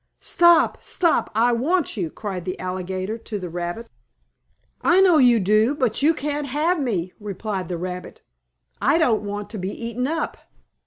[0.19, 0.81] "Stop!
[0.83, 1.29] Stop!
[1.35, 3.87] I want you!" cried the alligator to the rabbit.
[4.81, 8.23] "I know you do, but you can't have me!" replied the rabbit.
[8.81, 10.37] "I don't want to be eaten up!"